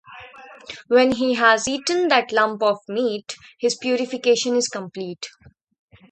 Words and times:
When 0.87 1.11
he 1.11 1.35
has 1.35 1.67
eaten 1.67 2.07
that 2.07 2.31
lump 2.31 2.63
of 2.63 2.79
meat 2.89 3.35
his 3.59 3.75
purification 3.75 4.55
is 4.55 4.67
complete. 4.67 5.27